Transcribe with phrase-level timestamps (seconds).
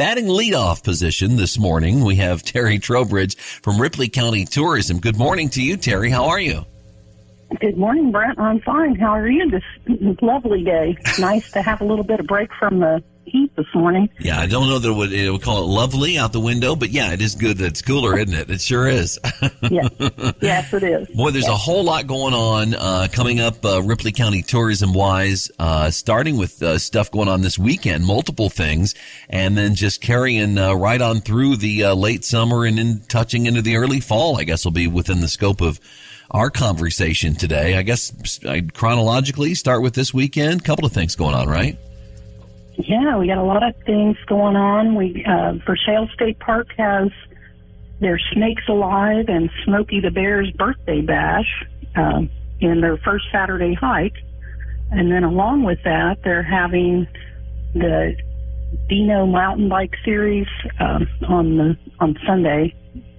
[0.00, 2.02] batting leadoff position this morning.
[2.02, 4.98] We have Terry Trowbridge from Ripley County Tourism.
[4.98, 6.08] Good morning to you, Terry.
[6.08, 6.64] How are you?
[7.60, 8.38] Good morning, Brent.
[8.38, 8.94] I'm fine.
[8.94, 9.62] How are you this
[10.22, 10.96] lovely day?
[11.18, 14.08] Nice to have a little bit of break from the heat this morning.
[14.18, 16.76] Yeah, I don't know that it would, it would call it lovely out the window,
[16.76, 18.50] but yeah, it is good that it's cooler, isn't it?
[18.50, 19.18] It sure is.
[19.70, 19.90] yes.
[20.40, 21.08] yes, it is.
[21.08, 21.52] Boy, there's yes.
[21.52, 26.36] a whole lot going on uh, coming up uh, Ripley County tourism wise, uh, starting
[26.36, 28.94] with uh, stuff going on this weekend, multiple things,
[29.28, 33.46] and then just carrying uh, right on through the uh, late summer and then touching
[33.46, 35.80] into the early fall, I guess will be within the scope of
[36.30, 37.76] our conversation today.
[37.76, 40.64] I guess I'd chronologically, start with this weekend.
[40.64, 41.76] Couple of things going on, right?
[42.86, 44.94] Yeah, we got a lot of things going on.
[44.94, 47.08] We uh, Versailles State Park has
[48.00, 51.64] their Snakes Alive and Smokey the Bear's birthday bash
[51.96, 52.30] um,
[52.60, 54.16] in their first Saturday hike,
[54.90, 57.06] and then along with that, they're having
[57.74, 58.14] the
[58.88, 60.46] Dino Mountain Bike Series
[60.78, 62.74] um, on the on Sunday.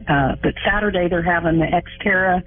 [0.08, 2.42] Uh, but Saturday they're having the Xterra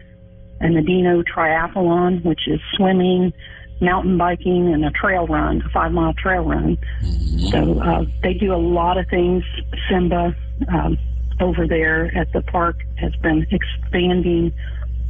[0.61, 3.33] and the Dino Triathlon, which is swimming,
[3.81, 6.77] mountain biking, and a trail run, a five mile trail run.
[7.03, 7.47] Mm-hmm.
[7.49, 9.45] So uh, they do a lot of things.
[9.89, 10.35] Simba
[10.69, 10.99] um,
[11.41, 14.53] over there at the park has been expanding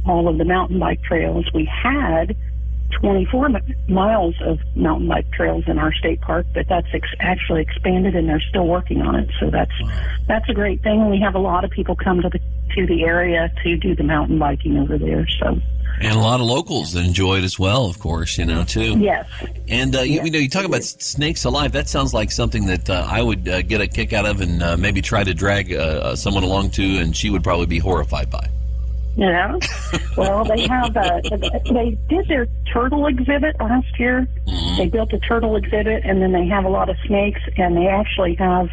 [0.05, 1.51] all of the mountain bike trails.
[1.53, 2.35] We had
[2.91, 3.49] 24
[3.87, 8.29] miles of mountain bike trails in our state park, but that's ex- actually expanded and
[8.29, 9.29] they're still working on it.
[9.39, 9.71] So that's
[10.27, 11.09] that's a great thing.
[11.09, 12.39] We have a lot of people come to the
[12.75, 15.27] to the area to do the mountain biking over there.
[15.39, 15.59] So
[15.99, 18.99] and a lot of locals that enjoy it as well, of course, you know, too.
[18.99, 19.27] Yes.
[19.69, 20.25] And, uh, you, yes.
[20.25, 21.71] you know, you talk about snakes alive.
[21.71, 24.61] That sounds like something that uh, I would uh, get a kick out of and
[24.61, 28.29] uh, maybe try to drag uh, someone along to, and she would probably be horrified
[28.29, 28.49] by.
[29.15, 29.57] Yeah.
[30.17, 31.19] Well, they have, uh,
[31.73, 34.25] they did their turtle exhibit last year.
[34.47, 34.77] Mm-hmm.
[34.77, 37.87] They built a turtle exhibit, and then they have a lot of snakes, and they
[37.87, 38.69] actually have,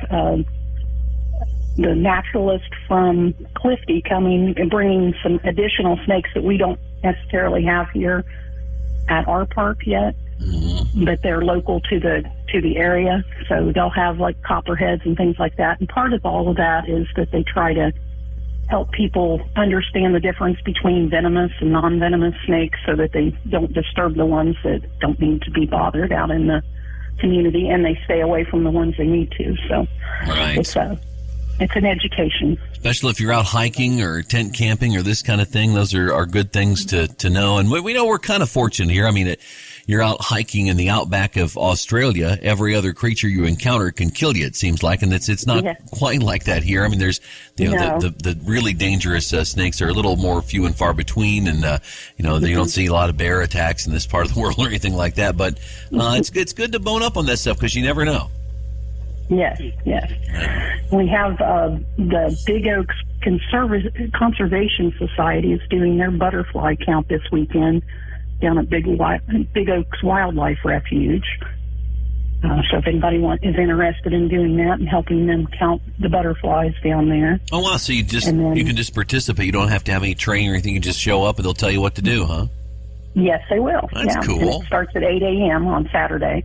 [1.77, 7.89] the naturalist from Clifty coming and bringing some additional snakes that we don't necessarily have
[7.91, 8.25] here
[9.09, 11.05] at our park yet, mm-hmm.
[11.05, 13.25] but they're local to the to the area.
[13.49, 15.81] So they'll have like copperheads and things like that.
[15.81, 17.93] And part of all of that is that they try to
[18.69, 24.15] help people understand the difference between venomous and non-venomous snakes, so that they don't disturb
[24.15, 26.63] the ones that don't need to be bothered out in the
[27.19, 29.57] community, and they stay away from the ones they need to.
[29.69, 29.87] So
[30.27, 30.59] right.
[30.59, 30.99] it's a
[31.61, 32.59] it's an education.
[32.73, 36.13] Especially if you're out hiking or tent camping or this kind of thing, those are,
[36.13, 37.59] are good things to, to know.
[37.59, 39.07] And we, we know we're kind of fortunate here.
[39.07, 39.41] I mean, it,
[39.87, 42.39] you're out hiking in the outback of Australia.
[42.43, 45.03] Every other creature you encounter can kill you, it seems like.
[45.03, 45.75] And it's, it's not yeah.
[45.91, 46.85] quite like that here.
[46.85, 47.21] I mean, there's,
[47.57, 48.01] you know, no.
[48.01, 51.49] the, the, the, really dangerous uh, snakes are a little more few and far between.
[51.49, 51.79] And, uh,
[52.17, 52.47] you know, mm-hmm.
[52.47, 54.67] you don't see a lot of bear attacks in this part of the world or
[54.67, 55.37] anything like that.
[55.37, 55.59] But,
[55.93, 58.31] uh, it's, it's good to bone up on that stuff because you never know.
[59.29, 60.13] Yes, yes.
[60.93, 67.23] We have uh, the Big Oaks Conserv- Conservation Society is doing their butterfly count this
[67.31, 67.83] weekend
[68.43, 68.85] down at Big,
[69.55, 71.25] Big Oaks Wildlife Refuge.
[72.45, 76.09] Uh, so if anybody want, is interested in doing that and helping them count the
[76.09, 77.41] butterflies down there.
[77.53, 77.77] Oh wow!
[77.77, 79.47] So you just then, you can just participate.
[79.47, 80.75] You don't have to have any training or anything.
[80.75, 82.47] You just show up and they'll tell you what to do, huh?
[83.15, 83.89] Yes, they will.
[83.93, 84.23] That's yeah.
[84.23, 84.41] cool.
[84.41, 85.67] And it starts at 8 a.m.
[85.67, 86.45] on Saturday.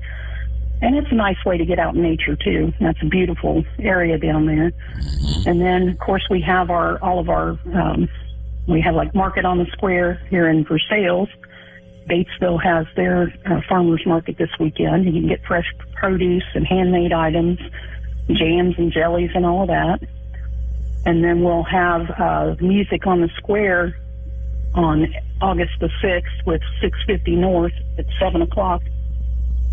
[0.81, 2.71] And it's a nice way to get out in nature too.
[2.79, 4.71] That's a beautiful area down there.
[4.71, 5.49] Mm-hmm.
[5.49, 8.07] And then, of course, we have our all of our um,
[8.67, 11.27] we have like Market on the Square here in Versailles.
[12.07, 15.05] Batesville has their uh, farmers market this weekend.
[15.05, 17.59] You can get fresh produce and handmade items,
[18.31, 19.99] jams and jellies and all of that.
[21.05, 23.97] And then we'll have uh, music on the square
[24.73, 28.81] on August the 6th with 650 North at 7 o'clock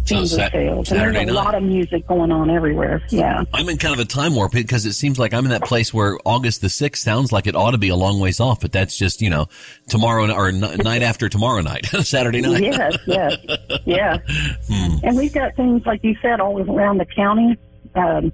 [0.04, 0.90] so sa- sales.
[0.90, 1.32] And there's a night.
[1.32, 3.02] lot of music going on everywhere.
[3.08, 3.44] Yeah.
[3.52, 5.92] I'm in kind of a time warp because it seems like I'm in that place
[5.94, 8.72] where August the 6th sounds like it ought to be a long ways off, but
[8.72, 9.46] that's just, you know,
[9.88, 12.62] tomorrow or n- night after tomorrow night, Saturday night.
[12.62, 13.36] yes, yes.
[13.84, 14.18] Yeah.
[14.68, 14.96] Hmm.
[15.02, 17.56] And we've got things, like you said, all around the county.
[17.94, 18.32] Um,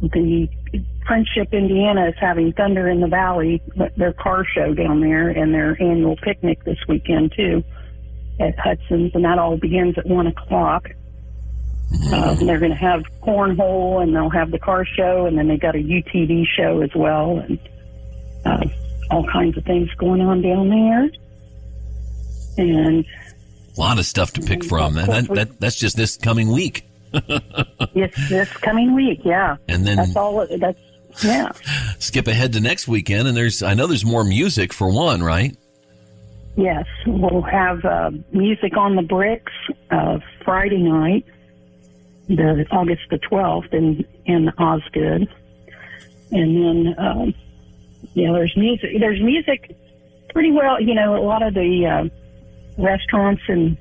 [0.00, 0.48] the
[1.06, 3.62] Friendship Indiana is having Thunder in the Valley,
[3.96, 7.64] their car show down there, and their annual picnic this weekend, too
[8.40, 10.90] at Hudson's, and that all begins at one o'clock.
[11.92, 12.14] Mm-hmm.
[12.14, 15.60] Uh, they're going to have cornhole, and they'll have the car show, and then they've
[15.60, 17.58] got a UTV show as well, and
[18.44, 18.64] uh,
[19.10, 21.10] all kinds of things going on down there.
[22.56, 23.04] And
[23.76, 24.94] a lot of stuff to pick from.
[24.94, 26.84] That, that, that, that's just this coming week.
[27.94, 29.56] yes, this coming week, yeah.
[29.68, 30.46] And then that's all.
[30.58, 30.78] That's
[31.22, 31.52] yeah.
[31.98, 35.56] Skip ahead to next weekend, and there's I know there's more music for one, right?
[36.56, 39.52] Yes, we'll have uh, music on the bricks
[39.90, 41.24] uh, Friday night,
[42.28, 45.28] the August the twelfth, and in Osgood.
[46.30, 47.34] And then, um,
[48.26, 48.90] know, there's music.
[49.00, 49.76] There's music
[50.32, 50.80] pretty well.
[50.80, 53.76] You know, a lot of the uh, restaurants and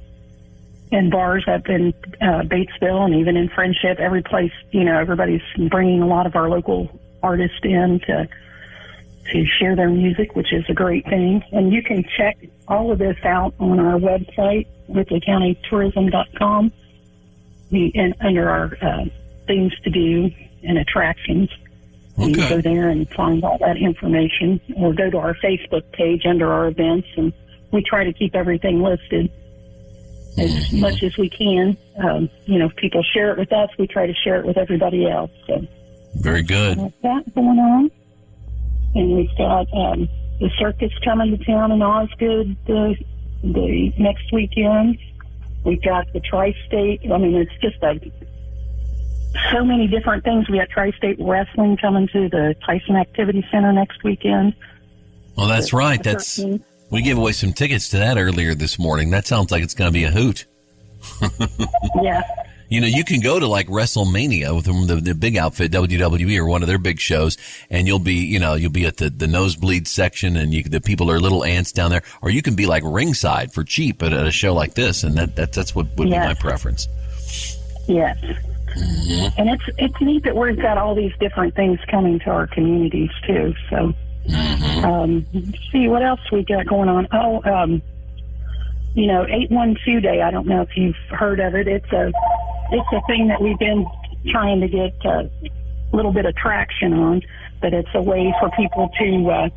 [0.92, 4.52] and bars up in uh, Batesville and even in Friendship, every place.
[4.72, 6.90] You know, everybody's bringing a lot of our local
[7.22, 8.28] artists in to
[9.32, 11.44] to share their music, which is a great thing.
[11.52, 12.38] And you can check
[12.68, 16.72] all of this out on our website, RipleyCountyTourism.com,
[17.72, 19.06] and under our uh,
[19.48, 20.32] things to do
[20.64, 21.50] and attractions.
[22.20, 22.30] Okay.
[22.30, 26.52] You go there and find all that information, or go to our Facebook page under
[26.52, 27.34] our events, and
[27.72, 29.32] we try to keep everything listed
[30.38, 30.80] as Mm-hmm.
[30.80, 31.78] much as we can.
[31.98, 34.58] Um, you know, if people share it with us, we try to share it with
[34.58, 35.30] everybody else.
[35.48, 35.62] So
[36.16, 36.78] Very good.
[36.78, 37.92] got that going on.
[38.96, 40.08] And we've got um,
[40.40, 42.96] the circus coming to town in Osgood the,
[43.44, 44.98] the next weekend.
[45.64, 47.02] We've got the tri-state.
[47.12, 48.00] I mean, it's just a
[49.52, 50.50] so many different things.
[50.50, 54.56] We got tri-state wrestling coming to the Tyson Activity Center next weekend.
[55.36, 56.02] Well, that's right.
[56.02, 56.40] That's
[56.90, 59.10] we gave away some tickets to that earlier this morning.
[59.10, 60.46] That sounds like it's going to be a hoot.
[62.04, 62.22] yeah.
[62.70, 66.38] You know, you can go to like WrestleMania with them, the, the big outfit, WWE,
[66.40, 67.38] or one of their big shows,
[67.70, 70.82] and you'll be, you know, you'll be at the, the nosebleed section, and you, the
[70.82, 74.14] people are little ants down there, or you can be like ringside for cheap at,
[74.14, 76.88] at a show like this, and that, that that's what would be my preference.
[77.88, 78.18] Yes.
[78.76, 83.12] And it's it's neat that we've got all these different things coming to our communities
[83.26, 83.54] too.
[83.70, 83.94] So,
[84.84, 87.08] um, let's see what else we got going on.
[87.12, 87.82] Oh, um,
[88.94, 90.22] you know, eight one two day.
[90.22, 91.68] I don't know if you've heard of it.
[91.68, 92.12] It's a
[92.72, 93.86] it's a thing that we've been
[94.32, 95.30] trying to get a
[95.92, 97.22] little bit of traction on,
[97.62, 99.30] but it's a way for people to.
[99.30, 99.50] Uh,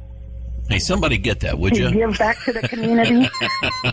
[0.68, 1.92] Hey, somebody get that, would you?
[1.92, 3.28] give back to the community.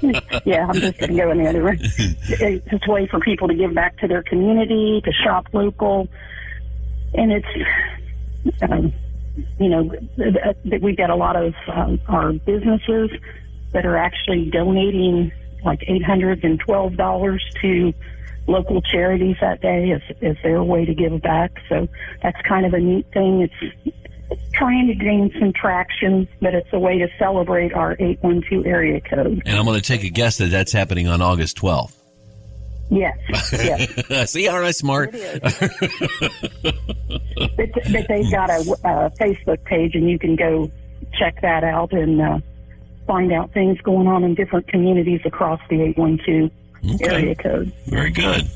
[0.43, 1.77] yeah, I'm just going to go in the other way.
[1.79, 6.07] It's a way for people to give back to their community, to shop local,
[7.13, 7.47] and it's,
[8.63, 8.91] um,
[9.59, 9.87] you know,
[10.17, 10.35] th-
[10.67, 13.11] th- we've got a lot of um, our businesses
[13.73, 15.31] that are actually donating
[15.63, 17.93] like eight hundred and twelve dollars to
[18.47, 21.51] local charities that day as, as their way to give back.
[21.69, 21.87] So
[22.21, 23.41] that's kind of a neat thing.
[23.41, 23.93] It's
[24.53, 29.41] trying to gain some traction, but it's a way to celebrate our 812 area code.
[29.45, 31.95] And I'm going to take a guess that that's happening on August 12th.
[32.89, 33.17] Yes,
[33.53, 34.31] yes.
[34.31, 35.13] See, aren't I smart?
[35.13, 35.61] but,
[37.57, 40.69] but they've got a, a Facebook page, and you can go
[41.17, 42.39] check that out and uh,
[43.05, 46.51] find out things going on in different communities across the 812
[46.95, 47.05] Okay.
[47.15, 47.71] area code.
[47.87, 48.49] Very good.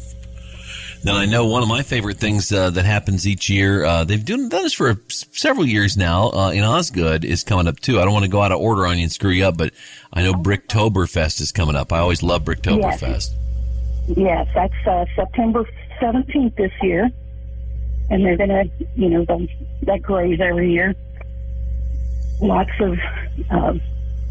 [1.03, 3.85] Then I know one of my favorite things uh, that happens each year.
[3.85, 6.29] Uh, they've done, done this for several years now.
[6.31, 7.99] Uh, in Osgood is coming up too.
[8.01, 9.71] I don't want to go out of order on you and screw you up, but
[10.11, 11.93] I know Bricktoberfest is coming up.
[11.93, 13.29] I always love Bricktoberfest.
[14.07, 15.65] Yes, that's uh, September
[16.01, 17.09] 17th this year.
[18.09, 19.25] And they're going to, you know,
[19.83, 20.95] that grows every year.
[22.41, 22.97] Lots of,
[23.49, 23.73] uh,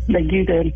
[0.09, 0.73] they do the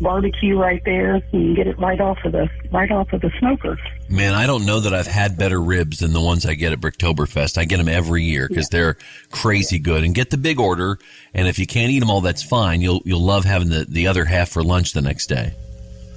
[0.00, 1.22] barbecue right there.
[1.32, 3.78] You get it right off of the, right off of the smoker.
[4.08, 6.80] Man, I don't know that I've had better ribs than the ones I get at
[6.80, 7.56] Bricktoberfest.
[7.58, 8.96] I get them every year because they're
[9.30, 10.04] crazy good.
[10.04, 10.98] And get the big order.
[11.34, 12.80] And if you can't eat them all, that's fine.
[12.82, 15.52] You'll you'll love having the, the other half for lunch the next day.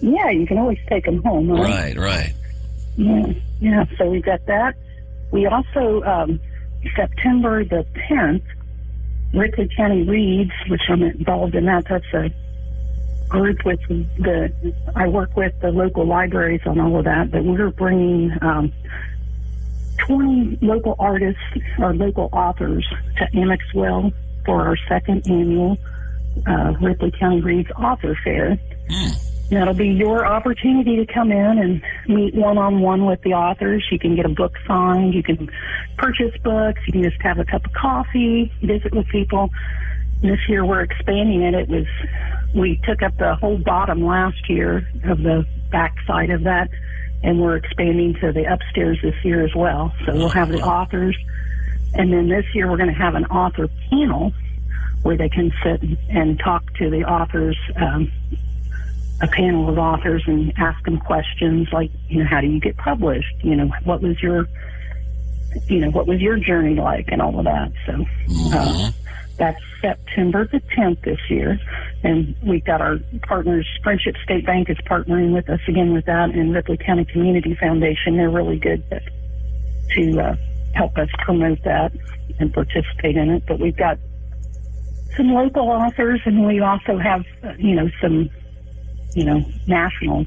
[0.02, 1.98] Yeah, you can always take them home, Right, right?
[1.98, 2.34] right.
[2.96, 3.86] Yeah, yeah.
[3.98, 4.76] So we've got that.
[5.32, 6.40] We also um,
[6.96, 8.44] September the 10th,
[9.34, 11.86] Ripley County Reads, which I'm involved in that.
[11.90, 12.32] That's a
[13.28, 14.52] group with the
[14.96, 17.32] I work with the local libraries on all of that.
[17.32, 18.74] But we're bringing um,
[20.08, 21.42] 20 local artists
[21.78, 24.14] or local authors to Amexwell
[24.46, 25.78] for our second annual
[26.48, 28.58] uh, Ripley County Reads Author Fair.
[29.50, 33.88] That'll be your opportunity to come in and meet one on one with the authors.
[33.92, 35.50] You can get a book signed, you can
[35.98, 39.50] purchase books, you can just have a cup of coffee, visit with people.
[40.22, 41.56] This year we're expanding it.
[41.56, 41.88] It was
[42.54, 46.70] we took up the whole bottom last year of the back side of that
[47.24, 49.94] and we're expanding to the upstairs this year as well.
[50.06, 51.18] So we'll have the authors
[51.96, 54.32] and then this year we're going to have an author panel
[55.02, 58.12] where they can sit and talk to the authors um,
[59.22, 62.78] a panel of authors and ask them questions like, you know, how do you get
[62.78, 63.34] published?
[63.42, 64.48] You know, what was your,
[65.68, 67.72] you know, what was your journey like and all of that.
[67.86, 68.06] So,
[68.54, 68.92] uh,
[69.38, 71.58] that's September the 10th this year.
[72.04, 76.32] And we've got our partners, Friendship State Bank is partnering with us again with that
[76.32, 78.18] and Ripley County Community Foundation.
[78.18, 79.02] They're really good to,
[79.96, 80.36] to uh,
[80.76, 81.94] help us promote that
[82.40, 83.44] and participate in it.
[83.48, 83.98] But we've got
[85.18, 88.30] some local authors and we also have, uh, you know, some
[89.14, 90.26] you know, national,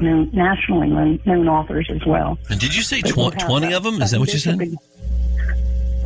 [0.00, 2.38] nationally known, known authors as well.
[2.48, 4.00] And did you say tw- 20 that- of them?
[4.02, 4.58] Is that what you said?
[4.58, 4.74] big-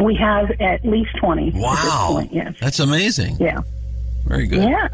[0.00, 1.52] We have at least 20.
[1.54, 2.08] Wow.
[2.12, 2.54] Point, yes.
[2.60, 3.36] That's amazing.
[3.38, 3.60] Yeah.
[4.26, 4.64] Very good.
[4.64, 4.88] Yeah.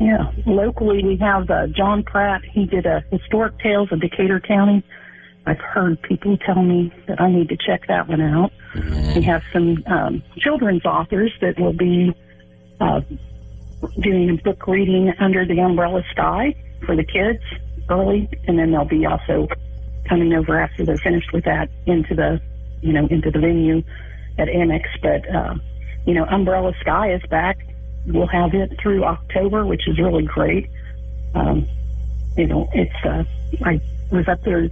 [0.00, 0.30] Yeah.
[0.46, 2.42] Locally, we have uh, John Pratt.
[2.44, 4.82] He did a Historic Tales of Decatur County.
[5.46, 8.52] I've heard people tell me that I need to check that one out.
[8.74, 9.14] Mm-hmm.
[9.14, 12.12] We have some um, children's authors that will be
[12.80, 13.00] uh,
[14.00, 17.42] doing a book reading under the umbrella sky for the kids
[17.88, 19.48] early, and then they'll be also
[20.08, 22.40] coming over after they're finished with that into the,
[22.80, 23.82] you know, into the venue
[24.38, 24.88] at Annex.
[25.00, 25.54] But uh,
[26.06, 27.58] you know, Umbrella Sky is back.
[28.06, 30.68] We'll have it through October, which is really great.
[31.34, 31.66] Um,
[32.36, 33.24] you know, it's uh,
[33.64, 34.68] I was up there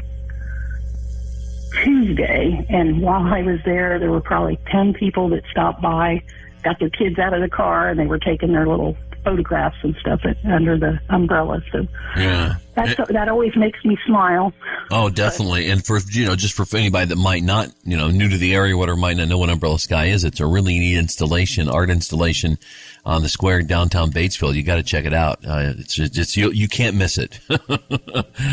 [1.85, 6.23] Tuesday, and while I was there, there were probably ten people that stopped by,
[6.62, 9.95] got their kids out of the car, and they were taking their little photographs and
[9.97, 11.61] stuff at, under the umbrella.
[11.71, 11.87] So
[12.17, 12.55] Yeah.
[12.75, 14.55] that's, that always makes me smile.
[14.90, 15.69] Oh, definitely.
[15.69, 18.55] And for, you know, just for anybody that might not, you know, new to the
[18.55, 21.69] area, what or might not know what Umbrella Sky is, it's a really neat installation,
[21.69, 22.57] art installation
[23.05, 24.55] on the square in downtown Batesville.
[24.55, 25.45] You got to check it out.
[25.47, 27.40] Uh, it's just, you, you can't miss it.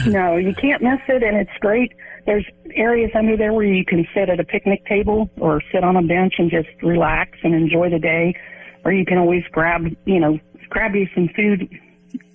[0.06, 1.94] No, you can't miss it, and it's great.
[2.28, 5.96] There's areas under there where you can sit at a picnic table or sit on
[5.96, 8.36] a bench and just relax and enjoy the day.
[8.84, 10.38] Or you can always grab, you know,
[10.70, 11.70] grab you some food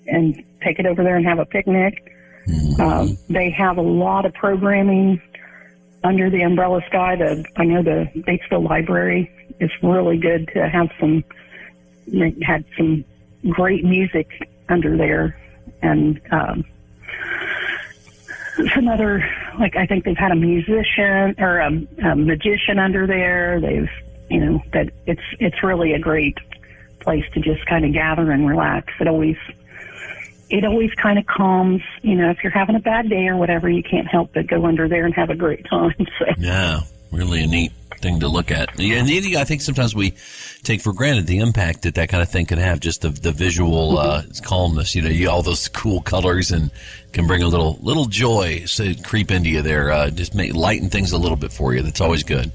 [0.07, 2.11] and take it over there and have a picnic.
[2.79, 5.21] Um, they have a lot of programming
[6.03, 7.15] under the umbrella sky.
[7.15, 11.23] The I know the Batesville Library is really good to have some.
[12.07, 13.05] They had some
[13.49, 14.27] great music
[14.69, 15.39] under there,
[15.83, 16.65] and um,
[18.73, 19.23] some other
[19.59, 21.71] like I think they've had a musician or a,
[22.03, 23.59] a magician under there.
[23.59, 23.89] They've
[24.29, 26.37] you know that it's it's really a great
[26.99, 28.93] place to just kind of gather and relax.
[28.99, 29.37] It always
[30.49, 31.81] it always kind of calms.
[32.01, 34.65] You know, if you're having a bad day or whatever, you can't help but go
[34.65, 35.95] under there and have a great time.
[36.19, 36.81] So yeah.
[37.13, 38.77] Really a neat thing to look at.
[38.79, 40.13] Yeah, and I think sometimes we
[40.63, 42.79] take for granted the impact that that kind of thing can have.
[42.79, 44.93] Just the the visual uh, calmness.
[44.93, 46.69] You know, you, all those cool colors and
[47.13, 49.91] can bring a little little joy so creep into you there.
[49.91, 51.81] Uh, just make lighten things a little bit for you.
[51.81, 52.51] That's always good.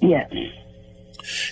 [0.00, 0.30] yes,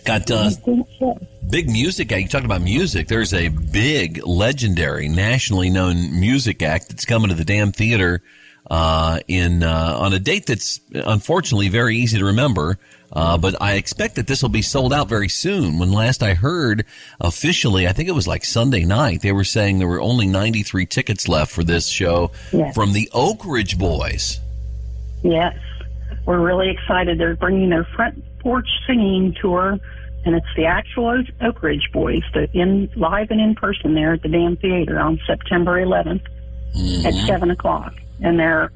[0.04, 1.18] Got uh, I think so.
[1.50, 2.23] big music act.
[2.23, 3.08] You talked about music.
[3.08, 8.23] There's a big, legendary, nationally known music act that's coming to the Damm Theater
[8.71, 12.78] uh, in uh, on a date that's unfortunately very easy to remember.
[13.12, 15.78] Uh, but I expect that this will be sold out very soon.
[15.78, 16.85] When last I heard
[17.21, 20.85] officially, I think it was like Sunday night, they were saying there were only 93
[20.87, 22.75] tickets left for this show Yes.
[22.75, 24.40] from the Oak Ridge Boys.
[25.23, 25.56] Yes,
[26.26, 27.18] we're really excited.
[27.21, 29.78] They're bringing their front porch singing tour,
[30.25, 34.23] and it's the actual Oak- Ridge Boys, the in live and in person there at
[34.23, 36.25] the Damm Theater on September 11th
[37.06, 37.94] at seven o'clock.
[38.21, 38.73] And they're,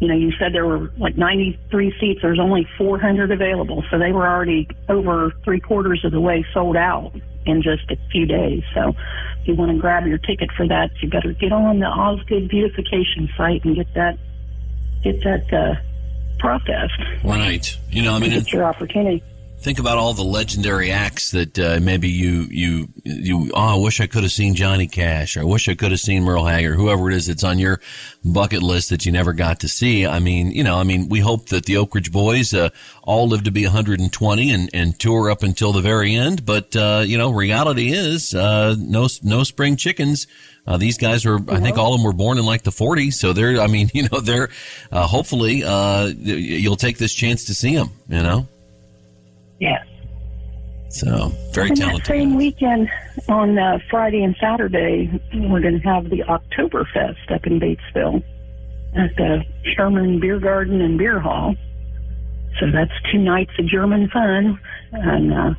[0.00, 2.20] you know, you said there were like 93 seats.
[2.22, 6.76] There's only 400 available, so they were already over three quarters of the way sold
[6.76, 7.12] out
[7.44, 8.62] in just a few days.
[8.74, 8.94] So,
[9.40, 12.48] if you want to grab your ticket for that, you better get on the Osgood
[12.48, 14.18] Beautification site and get that
[15.02, 15.74] get that uh,
[16.38, 17.00] processed.
[17.24, 17.76] Right.
[17.90, 19.22] You know, I mean, it's your opportunity.
[19.62, 24.00] Think about all the legendary acts that uh, maybe you you you oh I wish
[24.00, 26.74] I could have seen Johnny Cash or I wish I could have seen Merle Haggard
[26.74, 27.80] whoever it is that's on your
[28.24, 31.20] bucket list that you never got to see I mean you know I mean we
[31.20, 32.70] hope that the Oak Ridge Boys uh,
[33.04, 37.04] all live to be 120 and, and tour up until the very end but uh,
[37.06, 40.26] you know reality is uh, no no spring chickens
[40.64, 43.14] uh, these guys were, I think all of them were born in like the 40s.
[43.14, 44.48] So they're, I mean, you know, they're,
[44.92, 48.46] uh, hopefully, uh, you'll take this chance to see them, you know?
[49.62, 49.86] Yes.
[50.88, 52.06] So very And that talented.
[52.06, 52.88] same weekend
[53.28, 58.22] on uh, Friday and Saturday, we're going to have the Oktoberfest up in Batesville
[58.96, 61.54] at the Sherman Beer Garden and Beer Hall.
[62.58, 64.58] So that's two nights of German fun,
[64.92, 65.54] and uh,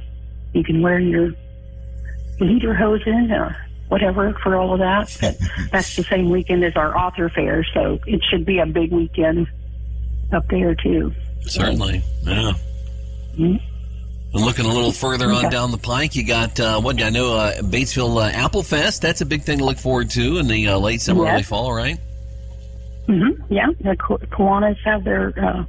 [0.53, 1.31] you can wear your
[2.39, 3.55] lederhosen or
[3.87, 5.15] whatever for all of that.
[5.21, 5.37] But
[5.71, 9.47] that's the same weekend as our author fair, so it should be a big weekend
[10.33, 11.11] up there too.
[11.43, 12.03] Certainly.
[12.23, 12.51] Yeah.
[13.37, 13.61] Mhm.
[14.33, 17.61] Looking a little further on down the pike, you got uh, what I know, uh,
[17.61, 19.01] Batesville uh, Apple Fest.
[19.03, 21.33] That's a big thing to look forward to in the uh, late summer, Yes.
[21.33, 21.99] early fall, right?
[23.05, 25.65] hmm Yeah, the Ki- Kiwanis have their uh,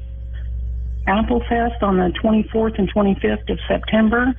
[1.06, 4.34] Apple Fest on the 24th and 25th of September.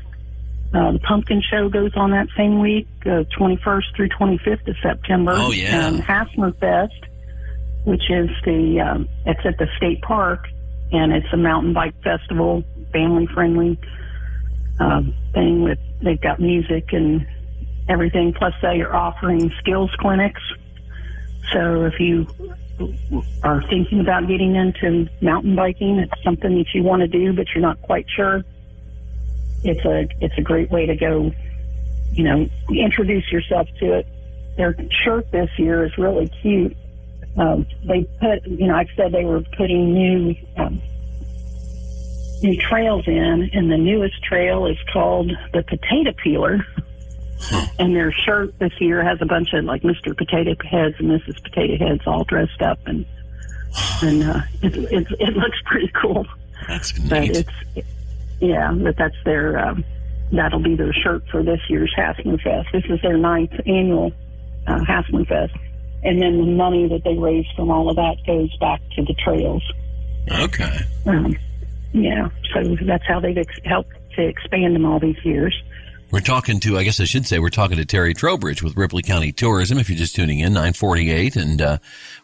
[0.74, 5.34] Uh, the Pumpkin Show goes on that same week, uh, 21st through 25th of September.
[5.36, 5.88] Oh, yeah.
[5.88, 6.94] And Hassmer Fest,
[7.84, 10.48] which is the um, it's at the state park,
[10.92, 13.78] and it's a mountain bike festival, family friendly
[14.80, 17.26] um, thing with they've got music and
[17.88, 18.34] everything.
[18.34, 20.42] Plus, they are offering skills clinics.
[21.52, 22.28] So if you
[23.44, 27.48] are thinking about getting into mountain biking, it's something that you want to do, but
[27.54, 28.44] you're not quite sure.
[29.64, 31.32] It's a it's a great way to go.
[32.12, 34.08] You know, introduce yourself to it.
[34.58, 36.76] Their shirt this year is really cute.
[37.38, 40.82] Um, they put, you know, I said they were putting new um,
[42.42, 46.66] new trails in, and the newest trail is called the Potato Peeler.
[47.78, 50.18] And their shirt this year has a bunch of like Mr.
[50.18, 51.44] Potato Heads and Mrs.
[51.44, 53.06] Potato Heads all dressed up, and
[54.02, 56.26] and uh, it, it it looks pretty cool.
[56.68, 57.10] That's neat.
[57.10, 57.88] But it's
[58.40, 59.84] yeah, but that's their um,
[60.32, 62.70] that'll be their shirt for this year's Hassmer Fest.
[62.72, 64.12] This is their ninth annual
[64.66, 65.54] uh, Hassmer Fest,
[66.04, 69.14] and then the money that they raise from all of that goes back to the
[69.14, 69.64] trails.
[70.32, 70.80] Okay.
[71.06, 71.36] Um,
[71.96, 75.56] yeah, so that's how they've ex- helped to expand them all these years.
[76.12, 79.02] We're talking to, I guess I should say, we're talking to Terry Trowbridge with Ripley
[79.02, 79.80] County Tourism.
[79.80, 81.36] If you're just tuning in, 948.
[81.36, 81.78] And, uh,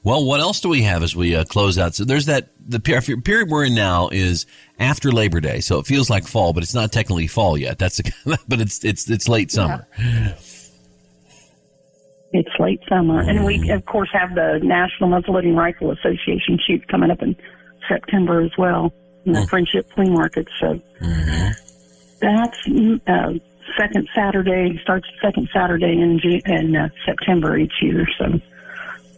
[0.04, 1.96] well, what else do we have as we uh, close out?
[1.96, 4.46] So there's that, the period we're in now is
[4.80, 5.62] after Labor Day.
[5.62, 7.80] So it feels like fall, but it's not technically fall yet.
[7.80, 8.04] That's, a,
[8.48, 9.88] but it's, it's, it's late summer.
[12.34, 17.12] It's late summer, and we of course have the National Muzzleloading Rifle Association shoot coming
[17.12, 17.36] up in
[17.90, 18.94] September as well,
[19.26, 20.48] in the Friendship Flea Market.
[20.60, 20.80] So
[22.20, 23.40] that's mm, uh,
[23.78, 28.08] second Saturday starts second Saturday in Ju- in uh, September each year.
[28.18, 28.40] So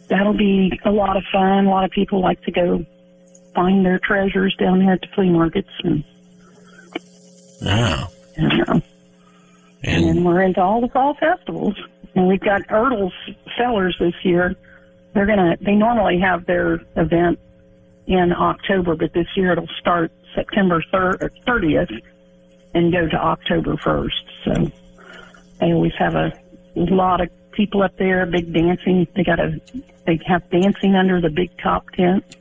[0.10, 1.66] that'll be a lot of fun.
[1.66, 2.86] A lot of people like to go
[3.56, 6.04] find their treasures down there at the flea markets, and,
[7.66, 8.08] Oh.
[8.36, 8.80] and uh,
[9.84, 11.76] and And, we're into all the fall festivals.
[12.16, 13.14] And we've got Ertel's
[13.58, 14.56] Cellars this year.
[15.14, 15.58] They're gonna.
[15.62, 17.40] They normally have their event
[18.08, 20.82] in October, but this year it'll start September
[21.46, 21.90] thirtieth
[22.74, 24.24] and go to October first.
[24.44, 24.72] So
[25.60, 26.34] they always have a
[26.76, 28.26] lot of people up there.
[28.26, 29.08] Big dancing.
[29.16, 29.60] They got a.
[30.06, 32.36] They have dancing under the big top tent,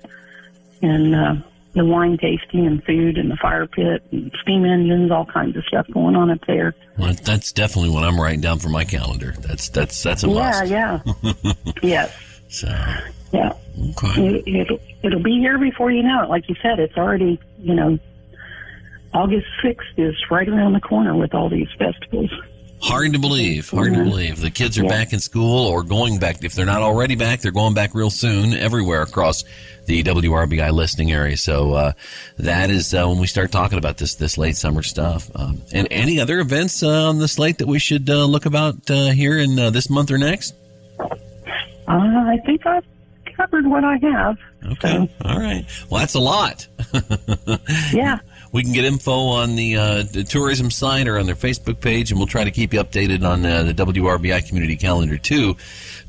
[0.83, 1.35] and uh,
[1.75, 5.65] the wine tasting and food and the fire pit and steam engines, all kinds of
[5.65, 6.75] stuff going on up there.
[6.99, 9.33] well, that's definitely what I'm writing down for my calendar.
[9.39, 10.71] That's, that's, that's a Yeah, must.
[10.71, 11.53] yeah.
[11.83, 12.17] yes,
[12.49, 12.69] So,
[13.33, 13.53] yeah.
[13.91, 14.27] Okay.
[14.47, 16.29] It, it'll, it'll be here before you know it.
[16.29, 17.99] Like you said, it's already, you know,
[19.15, 22.31] August 6th is right around the corner with all these festivals.
[22.81, 23.71] Hard to believe.
[23.71, 24.41] Hard to believe.
[24.41, 24.89] The kids are Yeah.
[24.89, 26.43] back in school or going back.
[26.43, 29.45] If they're not already back, they're going back real soon everywhere across
[29.87, 31.37] the WRBI listing area.
[31.37, 31.93] So uh,
[32.39, 35.31] that is uh, when we start talking about this this late summer stuff.
[35.37, 38.91] Um, and any other events uh, on the slate that we should uh, look about
[38.91, 40.55] uh, here in uh, this month or next?
[40.99, 41.07] Uh,
[41.89, 42.85] I think I've
[43.37, 44.39] covered what I have.
[44.73, 45.11] Okay.
[45.25, 45.65] All right.
[45.91, 46.67] Well, that's a lot.
[47.93, 48.19] Yeah.
[48.53, 52.11] We can get info on the, uh, the tourism site or on their Facebook page,
[52.11, 55.57] and we'll try to keep you updated on uh, the WRBI community calendar too,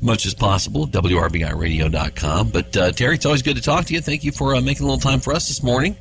[0.02, 0.86] much as possible.
[0.86, 2.50] WRBIRadio.com.
[2.50, 4.02] But uh, Terry, it's always good to talk to you.
[4.02, 5.96] Thank you for uh, making a little time for us this morning.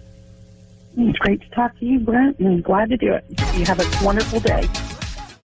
[0.97, 3.23] It's great to talk to you, Brent, and glad to do it.
[3.55, 4.67] You have a wonderful day.